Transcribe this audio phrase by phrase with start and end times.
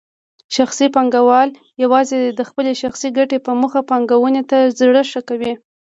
[0.55, 1.49] شخصي پانګوال
[1.83, 5.53] یوازې د خپلې شخصي ګټې په موخه پانګونې ته زړه ښه کوي.